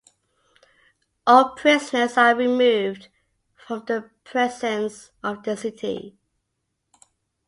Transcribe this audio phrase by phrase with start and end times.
[1.27, 3.09] All prisoners are removed
[3.53, 6.17] from the precincts of the city.